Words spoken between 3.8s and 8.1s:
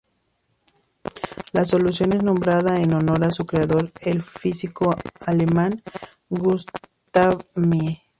el físico alemán Gustav Mie.